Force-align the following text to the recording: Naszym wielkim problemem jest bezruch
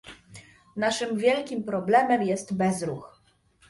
Naszym 0.75 1.17
wielkim 1.17 1.63
problemem 1.63 2.23
jest 2.23 2.53
bezruch 2.55 3.21